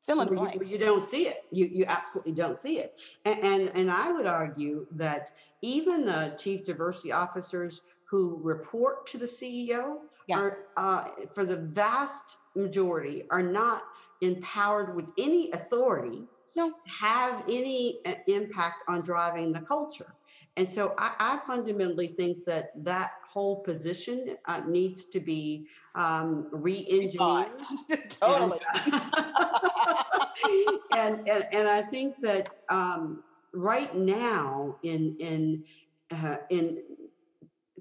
[0.05, 1.45] Fill in the Well, you, you don't see it.
[1.51, 2.99] You you absolutely don't see it.
[3.25, 9.17] And, and and I would argue that even the chief diversity officers who report to
[9.17, 10.37] the CEO Yeah.
[10.39, 13.83] are, uh, for the vast majority, are not
[14.21, 16.69] empowered with any authority No.
[16.69, 20.14] to have any uh, impact on driving the culture.
[20.57, 26.47] And so I, I fundamentally think that that whole position uh, needs to be um,
[26.51, 27.51] re-engineered.
[28.09, 28.59] totally.
[30.95, 35.63] and, and and I think that um, right now in in
[36.11, 36.81] uh, in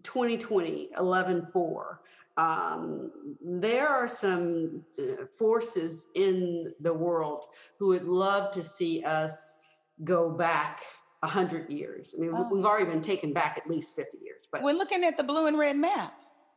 [0.03, 2.01] 2020 11 4
[2.37, 7.47] um, there are some uh, forces in the world
[7.79, 9.57] who would love to see us
[10.03, 10.83] go back
[11.25, 12.15] 100 years.
[12.17, 12.49] I mean, Oh.
[12.51, 15.47] we've already been taken back at least 50 years, but We're looking at the blue
[15.47, 16.15] and red map.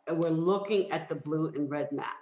[0.07, 2.15] and we're looking at the blue and red map.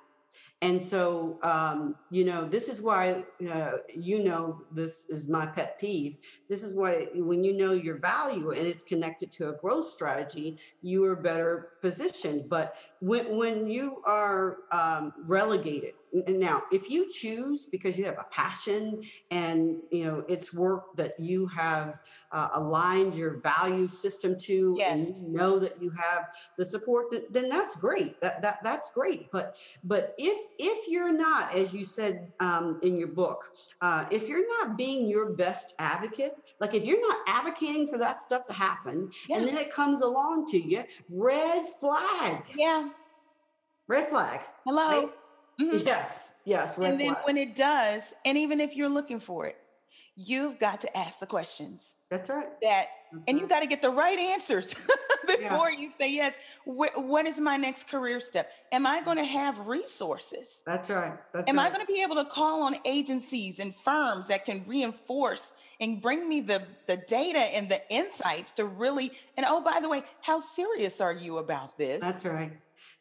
[0.62, 5.78] And so, um, you know, this is why, uh, you know, this is my pet
[5.80, 6.18] peeve.
[6.50, 10.58] This is why, when you know your value and it's connected to a growth strategy,
[10.82, 12.50] you are better positioned.
[12.50, 15.94] But when, when you are um, relegated,
[16.28, 21.20] now if you choose because you have a passion and you know it's work that
[21.20, 22.00] you have
[22.32, 27.24] uh, aligned your value system to, and you know that you have the support, th-
[27.32, 28.20] then that's great.
[28.22, 29.32] That, that that's great.
[29.32, 34.28] But but if if you're not, as you said um, in your book, uh, if
[34.28, 38.54] you're not being your best advocate, like if you're not advocating for that stuff to
[38.54, 39.38] happen, Yeah.
[39.38, 42.90] and then it comes along to you, red flag, Yeah.
[43.88, 44.40] Red flag.
[44.66, 44.88] Hello.
[44.90, 45.10] Right?
[45.62, 45.86] Mhm.
[45.86, 47.26] Yes, yes, And then flag.
[47.26, 49.56] when it does, and even if you're looking for it,
[50.18, 52.48] you've got to ask the questions That's right.
[52.62, 53.50] that That's and you right.
[53.50, 54.74] got to get the right answers
[55.28, 55.50] Yeah.
[55.50, 56.34] before you say yes
[56.66, 61.18] Wh- what is my next career step am i going to have resources That's right.
[61.34, 64.64] That's am i going to be able to call on agencies and firms that can
[64.66, 69.82] reinforce and bring me the the data and the insights to really and oh by
[69.82, 72.54] the way how serious are you about this That's right.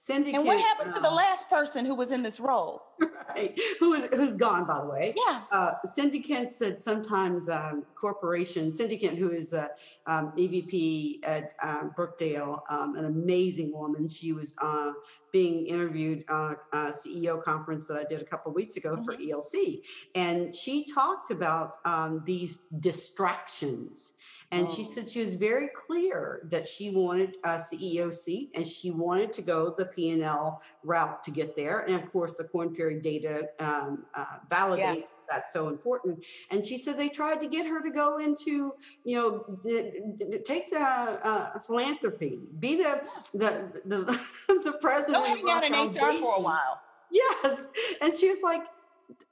[0.06, 2.82] Cindy and what happened to the uh, last person who was in this role
[3.28, 5.14] right, who is who's gone, by the way.
[5.26, 9.70] yeah Uh, Cindy Kent said sometimes um, corporation, Cindy Kent, who is a
[10.06, 14.08] um, EVP at uh, Brookdale, um, an amazing woman.
[14.08, 14.92] She was uh,
[15.32, 18.96] being interviewed on a, a CEO conference that I did a couple of weeks ago
[19.04, 19.82] for ELC.
[20.14, 24.14] And she talked about um, these distractions.
[24.52, 24.84] And she Oh.
[24.84, 29.42] said she was very clear that she wanted a CEO seat and she wanted to
[29.42, 31.80] go the P&L route to get there.
[31.80, 36.22] And of course, the Corn Data um, uh, validates that's so important.
[36.50, 40.38] And she said they tried to get her to go into, you know, d- d-
[40.44, 44.20] take the uh, philanthropy, be the the the,
[44.64, 45.24] the president.
[45.24, 47.70] don't of hang out in hr for a while Yes,
[48.00, 48.62] and she was like,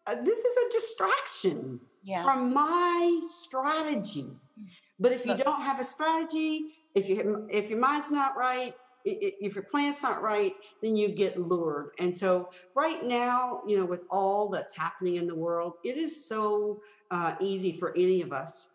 [0.06, 4.30] "Uh, "This is a distraction yeah from my strategy."
[5.00, 5.44] But if you Look.
[5.44, 10.22] don't have a strategy, if you if your mind's not right, if your plan's not
[10.22, 11.90] right, then you get lured.
[11.98, 16.24] And so, right now, you know, with all that's happening in the world, it is
[16.24, 18.70] so uh, easy for any of us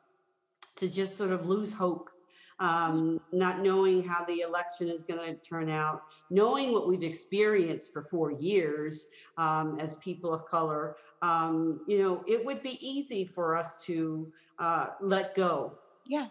[0.76, 2.10] to just sort of lose hope,
[2.60, 7.94] um, not knowing how the election is going to turn out, knowing what we've experienced
[7.94, 10.98] for four years um, as people of color.
[11.22, 15.74] Um, you know, it would be easy for us to uh, let go
[16.08, 16.28] yeah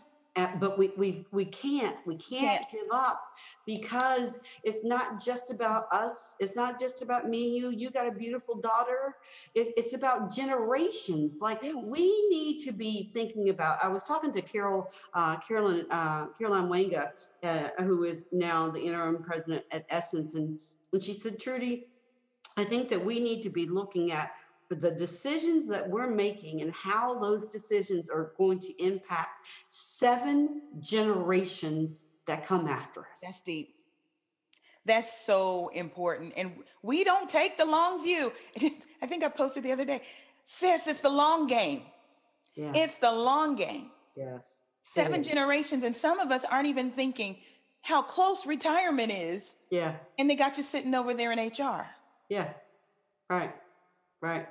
[0.60, 3.32] but we we we can't we can't give up
[3.64, 8.06] because it's not just about us it's not just about me and you you got
[8.06, 9.16] a beautiful daughter.
[9.54, 14.42] It, it's about generations like we need to be thinking about i was talking to
[14.42, 17.10] carol uh, carolyn uh, caroline wanga
[17.42, 20.58] uh, who is now the interim president at essence and,
[20.92, 21.86] and she said trudy
[22.56, 24.32] i think that we need to be looking at
[24.68, 32.06] the decisions that we're making and how those decisions are going to impact seven generations
[32.26, 33.20] that come after us.
[33.22, 33.74] That's deep.
[34.84, 36.32] That's so important.
[36.36, 36.52] And
[36.82, 38.32] we don't take the long view.
[39.02, 40.02] I think I posted the other day.
[40.44, 41.82] Sis, it's the long game.
[42.54, 42.72] yeah.
[42.74, 43.90] It's the long game.
[44.16, 44.62] yes.
[44.94, 45.82] Seven generations.
[45.82, 47.36] And some of us aren't even thinking
[47.82, 49.54] how close retirement is.
[49.68, 49.96] Yeah.
[50.18, 51.86] And they got you sitting over there in HR,
[52.28, 52.52] Yeah.
[53.28, 53.52] Right.
[54.22, 54.46] Right.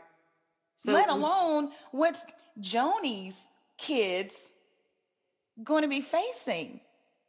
[0.85, 2.25] Let alone what's
[2.59, 3.35] Joni's
[3.77, 4.35] kids
[5.63, 6.81] going to be facing.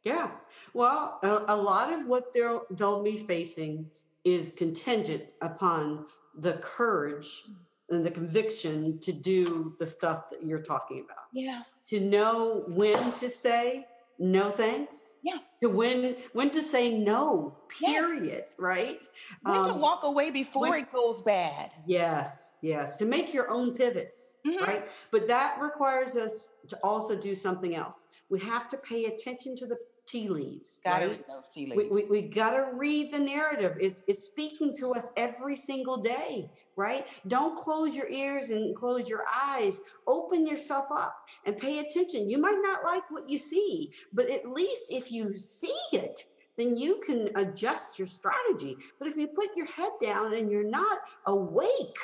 [0.03, 0.31] Yeah.
[0.73, 3.89] Well, a, a lot of what they'll they'll be facing
[4.23, 6.05] is contingent upon
[6.37, 7.43] the courage
[7.89, 11.25] and the conviction to do the stuff that you're talking about.
[11.33, 11.63] Yeah.
[11.85, 13.85] to know when to say
[14.19, 15.37] no thanks Yeah.
[15.61, 17.91] to when when to say no Yes.
[17.93, 19.07] period right
[19.43, 21.71] When to Um, walk away before when- it goes bad.
[21.85, 24.61] yes yes to make your own pivots Mhm.
[24.61, 29.55] right but that requires us to also do something else we have to pay attention
[29.57, 29.77] to the
[30.07, 31.11] tea leaves Gotta right?
[31.17, 33.77] read those tea we, we, we got to read the narrative.
[33.79, 37.07] It's it's speaking to us every single day right?
[37.27, 39.81] Don't close your ears and close your eyes.
[40.05, 42.29] Open yourself up and pay attention.
[42.29, 46.75] You might not like what you see but at least if you see it then
[46.75, 48.77] you can adjust your strategy.
[48.97, 51.97] But if you put your head down and you're not awake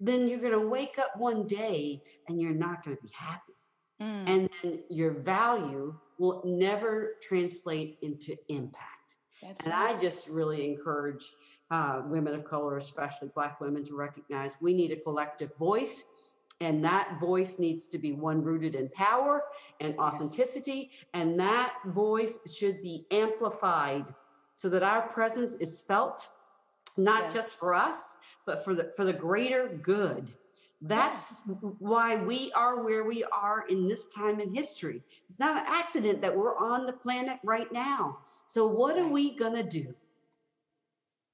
[0.00, 3.53] then you're going to wake up one day and you're not going to be happy
[4.02, 4.28] Mm.
[4.28, 9.16] and then your value will never translate into impact.
[9.42, 9.94] That's And right.
[9.94, 11.30] I just really encourage
[11.70, 16.02] uh, women of color, especially Black women, to recognize we need a collective voice.
[16.60, 19.42] And that voice needs to be one rooted in power
[19.80, 20.90] and authenticity.
[21.12, 24.04] And that voice should be amplified
[24.54, 26.28] so that our presence is felt,
[26.96, 27.34] not Yes.
[27.34, 30.32] just for us, but for the, for the greater good.
[30.86, 31.32] That's
[31.78, 35.02] why we are where we are in this time in history.
[35.30, 38.18] It's not an accident that we're on the planet right now.
[38.44, 39.94] So, what are we going to do?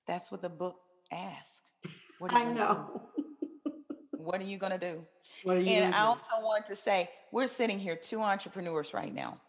[0.07, 0.77] That's what the book
[1.11, 1.63] asks.
[2.21, 3.03] What are I know.
[3.17, 3.73] do?
[4.13, 5.03] What are you going to do?
[5.43, 9.13] What are you And I also want to say we're sitting here, two entrepreneurs right
[9.13, 9.41] now.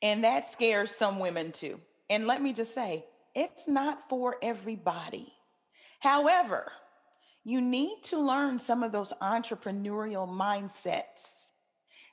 [0.00, 1.80] And that scares some women too.
[2.08, 5.32] And let me just say, it's not for everybody.
[5.98, 6.70] However,
[7.46, 11.22] you need to learn some of those entrepreneurial mindsets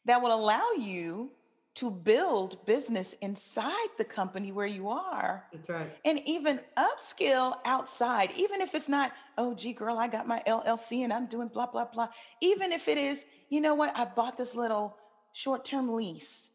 [0.05, 1.31] that will allow you
[1.73, 5.97] to build business inside the company where you are That's right.
[6.05, 11.03] and even upskill outside, even if it's not, oh, gee, girl, I got my LLC
[11.03, 12.09] and I'm doing blah, blah, blah.
[12.41, 14.95] Even if it is, you know what, I bought this little
[15.33, 16.49] short term lease,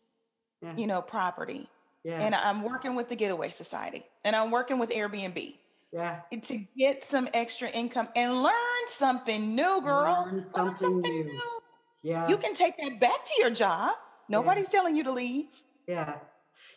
[0.62, 0.76] Yeah.
[0.76, 1.68] you know, property,
[2.04, 2.20] Yeah.
[2.20, 5.56] and I'm working with the Getaway Society and I'm working with Airbnb
[5.92, 6.20] yeah.
[6.42, 8.52] to get some extra income and learn
[8.88, 10.28] something new, girl.
[10.30, 11.40] Learn something new.
[12.02, 12.28] Yeah.
[12.28, 13.92] You can take that back to your job.
[14.28, 15.46] Nobody's telling you to leave.
[15.86, 16.16] Yeah.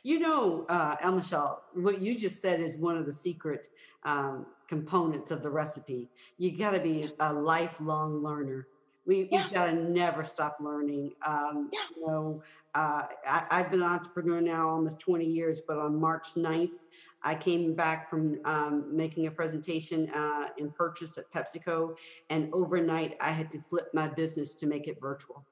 [0.04, 3.68] You know, uh, El Michelle, what you just said is one of the secret
[4.04, 6.10] um, components of the recipe.
[6.38, 8.68] You got to be a lifelong learner.
[9.06, 9.44] We, Yeah.
[9.44, 11.12] We've got to never stop learning.
[11.26, 11.80] Um, Yeah.
[11.98, 12.44] You know,
[12.74, 16.80] uh, I, I've been an entrepreneur now almost 20 years, but on March 9th,
[17.24, 21.96] I came back from um, making a presentation uh, in purchase at PepsiCo,
[22.30, 25.46] and overnight I had to flip my business to make it virtual.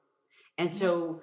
[0.58, 1.22] And so,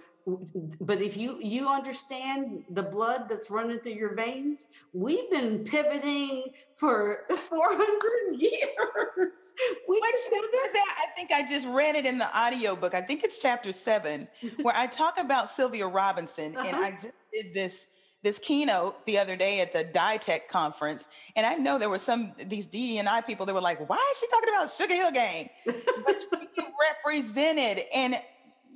[0.82, 6.46] but if you you understand the blood that's running through your veins, we've been pivoting
[6.78, 9.54] for 400 years.
[9.88, 10.74] We Which pivot.
[10.74, 10.96] that?
[11.08, 12.94] I think I just read it in the audio book.
[12.94, 14.28] I think it's chapter seven,
[14.62, 16.84] where I talk about Sylvia Robinson, and Uh-huh.
[16.84, 17.88] I just did this
[18.28, 21.06] this keynote the other day at the DiTech conference,
[21.36, 24.02] and I know there were some these DE and I people that were like, "Why
[24.12, 26.18] is she talking about Sugar Hill Gang?" But
[26.56, 28.20] she represented, and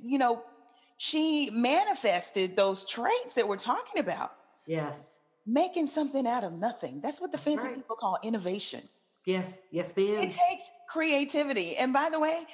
[0.02, 0.42] you know,
[0.96, 4.32] she manifested those traits that we're talking about,
[4.66, 7.00] Yes, making something out of nothing.
[7.02, 7.76] That's what the That's fancy right.
[7.76, 8.88] people call innovation.
[9.26, 10.22] yes, yes, ma'am.
[10.24, 11.76] It takes creativity.
[11.76, 12.46] And by the way,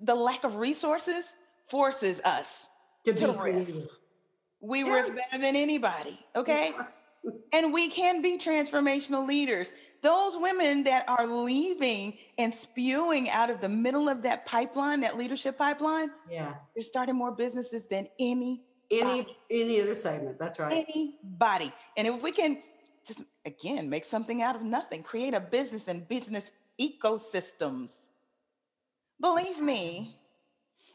[0.00, 1.24] the lack of resources
[1.68, 2.66] forces us.
[3.04, 3.88] To to be creative.
[4.60, 5.08] We Yes.
[5.08, 6.74] riff better than anybody, okay?
[7.52, 9.72] And we can be transformational leaders.
[10.02, 15.18] Those women that are leaving and spewing out of the middle of that pipeline, that
[15.18, 16.54] leadership pipeline, Yeah.
[16.74, 20.36] they're starting more businesses than any Any any other segment.
[20.38, 20.84] That's right.
[20.88, 21.70] anybody.
[21.96, 22.60] And if we can
[23.04, 26.50] just again make something out of nothing, create a business and business
[26.80, 28.08] ecosystems.
[29.20, 30.16] Believe me,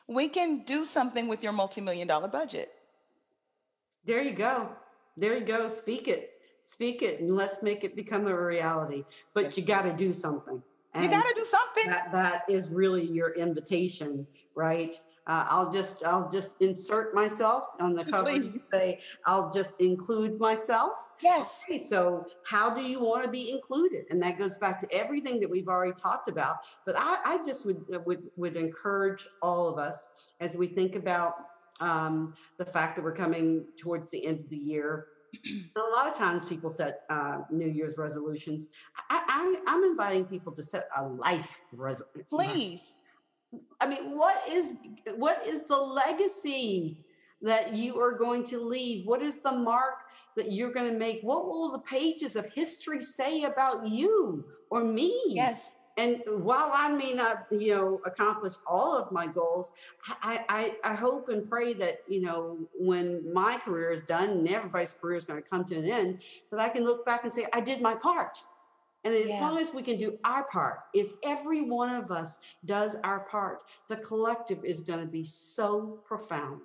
[0.07, 2.73] we can do something with your multi-million dollar budget.
[4.05, 4.69] There you go.
[5.17, 5.67] There you go.
[5.67, 6.31] Speak it.
[6.61, 9.03] Speak it and let's make it become a reality.
[9.33, 9.57] But Yes.
[9.57, 10.61] you got to do something.
[10.99, 11.87] you got to do something.
[11.87, 14.25] that that is really your invitation,
[14.55, 14.95] right?
[15.27, 18.31] Uh, I'll just I'll just insert myself on the cover.
[18.31, 18.67] You Please.
[18.71, 21.09] say I'll just include myself.
[21.21, 21.61] yes.
[21.67, 24.05] Okay, so how do you want to be included?
[24.11, 26.57] And that goes back to everything that we've already talked about.
[26.85, 31.33] But I, I just would would would encourage all of us as we think about
[31.79, 35.07] um, the fact that we're coming towards the end of the year.
[35.75, 38.67] a lot of times people set uh, New Year's resolutions.
[39.09, 42.25] I, I, I'm inviting people to set a life resolution.
[42.29, 42.95] Please.
[43.79, 44.75] I mean, what is
[45.15, 46.97] what is the legacy
[47.41, 49.05] that you are going to leave?
[49.05, 49.95] What is the mark
[50.35, 51.21] that you're going to make?
[51.21, 55.21] What will the pages of history say about you or me?
[55.27, 55.74] Yes.
[55.97, 59.71] And while I may not, you know, accomplish all of my goals,
[60.21, 64.49] I, I, I hope and pray that, you know, when my career is done and
[64.49, 66.19] everybody's career is going to come to an end,
[66.51, 68.39] that I can look back and say, I did my part.
[69.05, 69.39] And as Yeah.
[69.39, 73.61] long as we can do our part, if every one of us does our part,
[73.87, 76.61] the collective is going to be so profound.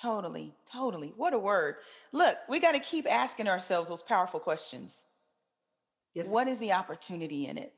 [0.00, 0.52] Totally.
[0.72, 1.12] Totally.
[1.16, 1.76] What a word.
[2.10, 5.04] Look, we got to keep asking ourselves those powerful questions.
[6.14, 7.72] Yes, What is the opportunity in it?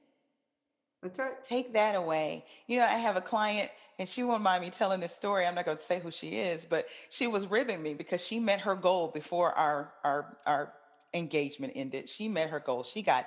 [1.04, 1.44] That's right.
[1.44, 2.44] take that away.
[2.66, 5.46] You know, I have a client and she won't mind me telling this story.
[5.46, 8.40] I'm not going to say who she is, but she was ribbing me because she
[8.40, 10.72] met her goal before our our our
[11.12, 12.08] engagement ended.
[12.08, 12.82] She met her goal.
[12.82, 13.26] She got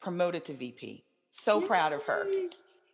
[0.00, 1.04] promoted to VP.
[1.32, 2.26] So proud of her.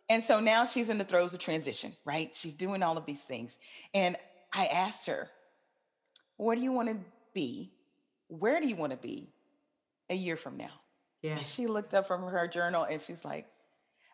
[0.09, 2.35] And so now she's in the throes of transition, right?
[2.35, 3.57] She's doing all of these things.
[3.93, 4.15] And
[4.51, 5.29] I asked her,
[6.37, 6.97] "What do you want to
[7.33, 7.71] be?
[8.27, 9.29] Where do you want to be
[10.09, 10.71] a year from now?"
[11.21, 11.37] Yeah.
[11.37, 13.47] And she looked up from her journal and she's like,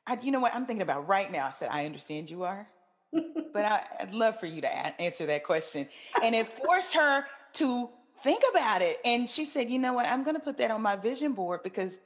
[0.06, 1.48] I, you know what I'm thinking about right now?
[1.48, 2.68] I said, I understand you are,
[3.12, 5.88] but I, I'd love for you to a- answer that question.
[6.22, 7.90] And it forced her to
[8.24, 9.00] think about it.
[9.06, 10.06] And she said, you know what?
[10.06, 11.98] I'm going to put that on my vision board because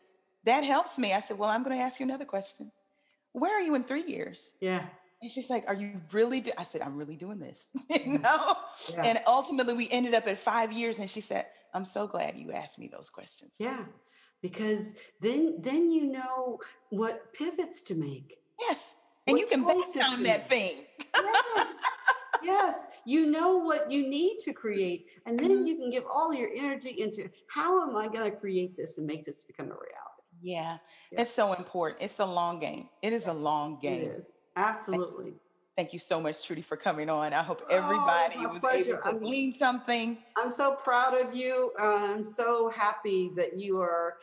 [0.44, 1.14] that helps me.
[1.14, 2.72] I said, well, I'm going to ask you another question.
[3.34, 4.40] Where are you in three years?
[4.60, 4.86] Yeah.
[5.22, 6.42] And she's like, are you really?
[6.42, 6.52] Do-?
[6.58, 7.66] I said, I'm really doing this.
[7.90, 8.22] you mm-hmm.
[8.22, 8.56] know?
[8.90, 9.02] Yeah.
[9.04, 11.00] And ultimately we ended up at five years.
[11.00, 13.52] And she said, I'm so glad you asked me those questions.
[13.60, 13.84] Yeah.
[14.42, 16.60] Because then then you know
[16.90, 18.38] what pivots to make.
[18.60, 18.94] Yes.
[19.28, 20.86] And you can down to that thing.
[21.16, 21.68] yes
[22.44, 25.68] yes you know what you need to create and then Mhm.
[25.68, 29.08] you can give all your energy into how am i going to create this and
[29.08, 30.78] make this become a reality Yeah,
[31.12, 31.22] Yeah.
[31.22, 32.02] it's so important.
[32.02, 32.90] It's a long game.
[33.02, 34.04] It is a long game.
[34.20, 35.34] is absolutely
[35.78, 37.34] Thank you so much, Trudy, for coming on.
[37.34, 38.94] I hope everybody oh, was pleasure.
[38.94, 40.18] able to I'm, glean something.
[40.36, 41.72] I'm so proud of you.
[41.80, 44.16] Uh, I'm so happy that you are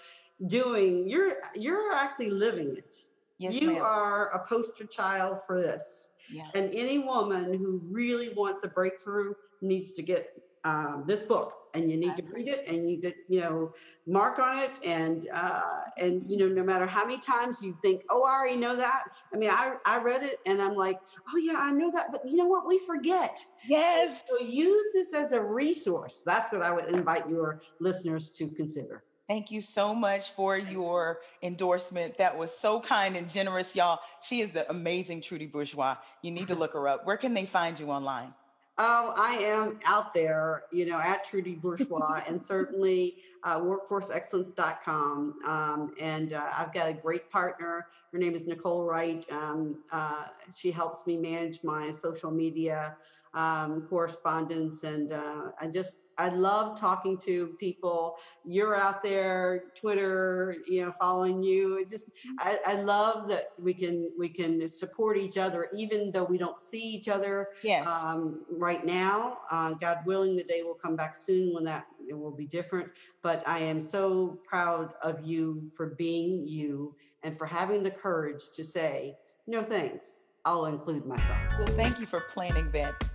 [0.48, 1.08] doing.
[1.08, 2.96] You're you're actually living it.
[3.38, 3.82] Yes, you ma'am.
[3.82, 6.10] are a poster child for this.
[6.28, 6.48] Yeah.
[6.56, 10.30] And any woman who really wants a breakthrough needs to get
[10.64, 13.72] um, this book and you need to read it and you need to you know
[14.06, 18.02] mark on it and uh, and you know no matter how many times you think
[18.10, 20.98] oh i already know that i mean i i read it and i'm like
[21.32, 24.22] oh yeah i know that but you know what we forget Yes.
[24.28, 29.04] so use this as a resource that's what i would invite your listeners to consider
[29.26, 32.18] Thank you so much for your endorsement.
[32.18, 34.00] That was so kind and generous, y'all.
[34.20, 35.96] She is the amazing Trudy Bourgeois.
[36.20, 37.06] You need to look her up.
[37.06, 38.34] Where can they find you online?
[38.76, 45.34] Oh, I am out there, you know, at Trudy Bourgeois and certainly uh, workforceexcellence.com.
[45.46, 47.86] Um, and uh, I've got a great partner.
[48.12, 49.24] Her name is Nicole Wright.
[49.30, 52.96] Um, uh, she helps me manage my social media
[53.34, 54.84] um, correspondence.
[54.84, 58.16] And uh, I just, I love talking to people.
[58.44, 61.78] You're out there, Twitter, you know, following you.
[61.78, 66.22] It just, I, I love that we can we can support each other, even though
[66.24, 67.86] we don't see each other Yes.
[67.88, 69.38] um, right now.
[69.50, 72.88] Uh, God willing, the day will come back soon when that it will be different.
[73.22, 78.42] But I am so proud of you for being you and for having the courage
[78.54, 79.16] to say
[79.46, 80.20] no thanks.
[80.44, 81.38] I'll include myself.
[81.58, 83.13] well, thank you for planning that in me, Trudy.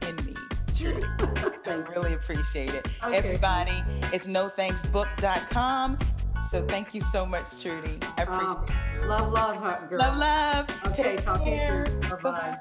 [0.82, 2.88] I really appreciate it.
[3.04, 3.18] Okay.
[3.18, 5.98] Everybody, it's nothanksbook.com.
[6.50, 8.00] So thank you so much, Trudy.
[8.18, 8.48] I appreciate
[9.04, 9.08] Um.
[9.08, 10.00] Love, love, girl.
[10.00, 10.88] Love, love.
[10.88, 12.00] Okay, Take talk to you soon.
[12.22, 12.58] Bye-bye.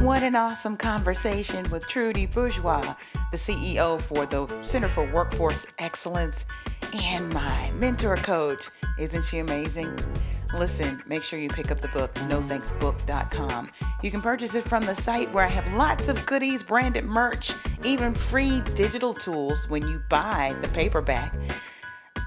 [0.00, 2.94] What an awesome conversation with Trudy Bourgeois,
[3.30, 6.44] the CEO for the Center for Workforce Excellence
[6.92, 8.68] and my mentor coach.
[8.98, 9.98] Isn't she amazing?
[10.54, 13.70] Listen, make sure you pick up the book, nothanksbook.com.
[14.02, 17.52] You can purchase it from the site where I have lots of goodies, branded merch,
[17.84, 21.34] even free digital tools when you buy the paperback.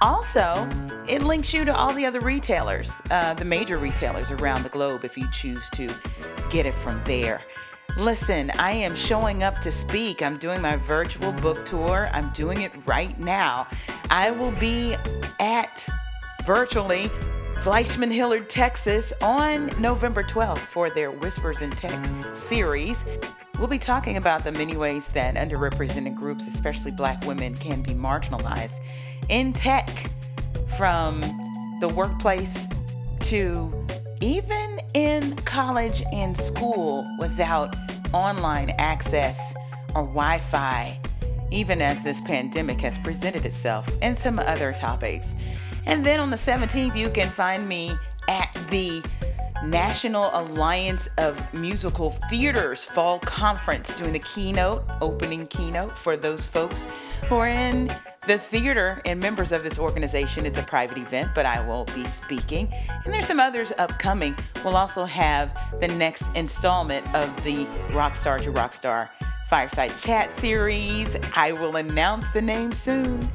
[0.02, 0.68] Also,
[1.08, 5.04] it links you to all the other retailers, uh, the major retailers around the globe,
[5.04, 5.90] if you choose to
[6.50, 7.42] get it from there.
[7.98, 10.22] Listen, I am showing up to speak.
[10.22, 12.10] I'm doing my virtual book tour.
[12.14, 13.68] I'm doing it right now.
[14.10, 14.96] I will be
[15.40, 15.88] at
[16.46, 17.12] virtually
[17.60, 22.00] FleishmanHillard, Texas on November 12th for their Whispers in Tech
[22.34, 23.04] series.
[23.58, 27.94] We'll be talking about the many ways that underrepresented groups, especially black women, can be
[27.94, 28.80] marginalized
[29.28, 29.90] in tech
[30.78, 31.20] from
[31.82, 32.66] the workplace
[33.24, 33.86] to
[34.22, 37.76] even in college and school without
[38.14, 39.38] online access
[39.96, 40.98] or Wi Fi,
[41.52, 45.36] even as this pandemic has presented itself, and some other topics.
[45.90, 49.02] And then on the 17th, you can find me at the
[49.64, 56.86] National Alliance of Musical Theaters Fall Conference doing the keynote, opening keynote for those folks
[57.28, 57.92] who are in
[58.28, 60.46] the theater and members of this organization.
[60.46, 62.72] It's a private event, but I will be speaking.
[63.04, 64.36] And there's some others upcoming.
[64.64, 69.10] We'll also have the next installment of the Rockstar to Rockstar
[69.50, 71.10] Fireside Chat series.
[71.36, 73.32] I will announce the name soon.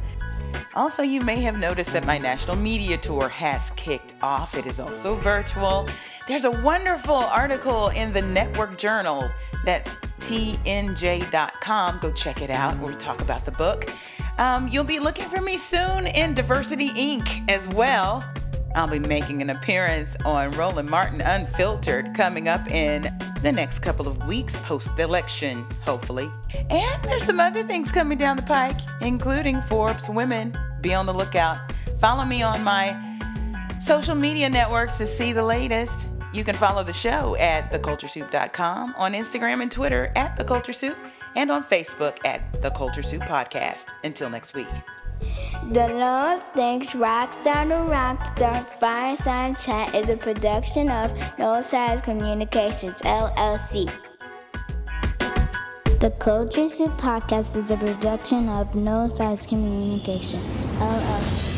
[0.75, 4.55] Also, you may have noticed that my national media tour has kicked off.
[4.55, 5.89] It is also virtual.
[6.27, 9.31] There's a wonderful article in the Network Journal
[9.65, 11.99] that's tnj.com.
[12.01, 13.91] Go check it out where we talk about the book.
[14.39, 17.49] Um, you'll be looking for me soon in Diversity Inc.
[17.51, 18.25] as well.
[18.75, 23.03] I'll be making an appearance on Roland Martin Unfiltered coming up in
[23.43, 26.31] the next couple of weeks post election, hopefully.
[26.71, 30.57] And there's some other things coming down the pike, including Forbes Women.
[30.81, 31.59] Be on the lookout.
[32.01, 32.97] Follow me on my
[33.81, 36.09] social media networks to see the latest.
[36.33, 40.97] You can follow the show at theculturesoup.com, on Instagram and Twitter at theculturesoup,
[41.37, 43.87] and on Facebook at The Culture Soup Podcast.
[44.03, 44.67] Until next week.
[45.73, 53.01] The Love Thanks Rockstar to Rockstar Fireside Chat is a production of No Silos Communications
[53.01, 53.91] LLC.
[56.01, 60.39] The Culture Soup Podcast is a production of No Silos Communication
[60.79, 61.55] LLC.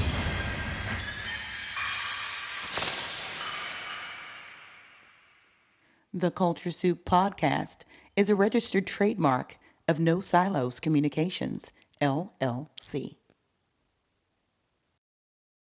[6.14, 7.78] The Culture Soup Podcast
[8.14, 9.58] is a registered trademark
[9.88, 13.16] of No Silos Communications, LLC.